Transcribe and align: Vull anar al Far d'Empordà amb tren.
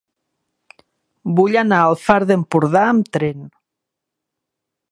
Vull 1.39 1.57
anar 1.61 1.81
al 1.89 1.97
Far 2.05 2.17
d'Empordà 2.31 2.81
amb 2.95 3.13
tren. 3.19 3.45